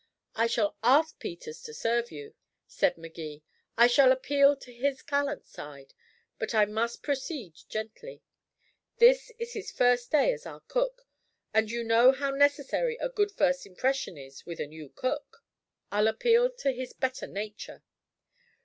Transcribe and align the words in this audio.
"I 0.33 0.47
shall 0.47 0.75
ask 0.81 1.19
Peters 1.19 1.61
to 1.61 1.75
serve 1.75 2.09
you," 2.11 2.33
said 2.65 2.97
Magee. 2.97 3.43
"I 3.77 3.85
shall 3.85 4.11
appeal 4.11 4.55
to 4.55 4.73
his 4.73 5.03
gallant 5.03 5.45
side. 5.45 5.93
But 6.39 6.55
I 6.55 6.65
must 6.65 7.03
proceed 7.03 7.53
gently. 7.69 8.23
This 8.97 9.31
is 9.37 9.53
his 9.53 9.69
first 9.69 10.09
day 10.09 10.33
as 10.33 10.47
our 10.47 10.61
cook, 10.61 11.03
and 11.53 11.69
you 11.69 11.83
know 11.83 12.13
how 12.13 12.31
necessary 12.31 12.97
a 12.99 13.09
good 13.09 13.31
first 13.31 13.67
impression 13.67 14.17
is 14.17 14.43
with 14.43 14.59
a 14.59 14.65
new 14.65 14.89
cook. 14.89 15.43
I'll 15.91 16.07
appeal 16.07 16.49
to 16.49 16.71
his 16.71 16.93
better 16.93 17.27
nature." 17.27 17.83